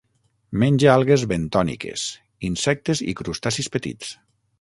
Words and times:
Menja 0.61 0.87
algues 0.93 1.25
bentòniques, 1.33 2.05
insectes 2.49 3.05
i 3.13 3.15
crustacis 3.21 3.71
petits. 3.77 4.11